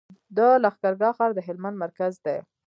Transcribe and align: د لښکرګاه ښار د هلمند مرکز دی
د 0.37 0.39
لښکرګاه 0.63 1.15
ښار 1.17 1.31
د 1.35 1.39
هلمند 1.47 1.77
مرکز 1.83 2.13
دی 2.25 2.37